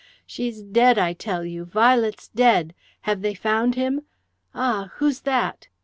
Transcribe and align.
"She's 0.25 0.63
dead, 0.63 0.97
I 0.97 1.13
tell 1.13 1.45
you! 1.45 1.63
Violet's 1.63 2.29
dead.... 2.29 2.73
Have 3.01 3.21
they 3.21 3.35
found 3.35 3.75
him? 3.75 4.01
Ah, 4.55 4.89
who's 4.95 5.19
that?" 5.29 5.67